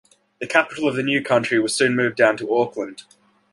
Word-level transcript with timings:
The 0.39 0.47
capital 0.47 0.87
of 0.87 0.95
the 0.95 1.03
new 1.03 1.21
country 1.23 1.59
was 1.59 1.75
soon 1.75 1.95
moved 1.95 2.15
down 2.15 2.35
to 2.37 2.51
Auckland. 2.55 3.03